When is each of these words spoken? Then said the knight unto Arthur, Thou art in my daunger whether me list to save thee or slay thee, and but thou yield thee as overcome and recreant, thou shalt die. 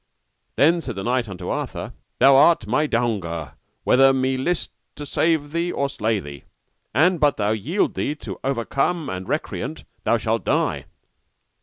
Then 0.55 0.81
said 0.81 0.95
the 0.95 1.03
knight 1.03 1.29
unto 1.29 1.49
Arthur, 1.49 1.93
Thou 2.17 2.35
art 2.35 2.63
in 2.63 2.71
my 2.71 2.87
daunger 2.87 3.53
whether 3.83 4.11
me 4.15 4.35
list 4.35 4.71
to 4.95 5.05
save 5.05 5.51
thee 5.51 5.71
or 5.71 5.89
slay 5.89 6.19
thee, 6.19 6.43
and 6.91 7.19
but 7.19 7.37
thou 7.37 7.51
yield 7.51 7.93
thee 7.93 8.17
as 8.19 8.29
overcome 8.43 9.11
and 9.11 9.29
recreant, 9.29 9.83
thou 10.03 10.17
shalt 10.17 10.43
die. 10.43 10.85